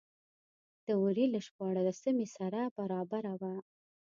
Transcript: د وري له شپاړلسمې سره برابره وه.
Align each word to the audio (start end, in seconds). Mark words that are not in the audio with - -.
د 0.85 0.87
وري 1.03 1.25
له 1.33 1.39
شپاړلسمې 1.47 2.27
سره 2.37 2.59
برابره 2.77 3.33
وه. 3.41 3.53